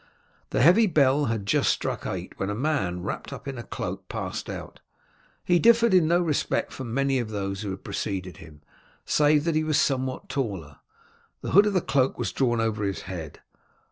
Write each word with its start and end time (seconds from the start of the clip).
The 0.49 0.63
heavy 0.63 0.87
bell 0.87 1.25
had 1.25 1.45
just 1.45 1.69
struck 1.69 2.07
eight, 2.07 2.33
when 2.39 2.49
a 2.49 2.55
man 2.55 3.03
wrapt 3.03 3.31
up 3.31 3.47
in 3.47 3.59
a 3.59 3.63
cloak 3.63 4.09
passed 4.09 4.49
out. 4.49 4.79
He 5.45 5.59
differed 5.59 5.93
in 5.93 6.07
no 6.07 6.19
respect 6.21 6.73
from 6.73 6.91
many 6.91 7.19
of 7.19 7.29
those 7.29 7.61
who 7.61 7.69
had 7.69 7.83
preceded 7.83 8.37
him, 8.37 8.61
save 9.05 9.43
that 9.43 9.53
he 9.53 9.63
was 9.63 9.79
somewhat 9.79 10.27
taller. 10.27 10.77
The 11.41 11.51
hood 11.51 11.67
of 11.67 11.73
the 11.73 11.81
cloak 11.81 12.17
was 12.17 12.31
drawn 12.31 12.59
over 12.59 12.83
his 12.83 13.01
head. 13.01 13.41